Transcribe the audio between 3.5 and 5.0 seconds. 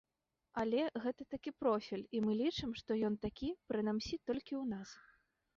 прынамсі, толькі ў нас.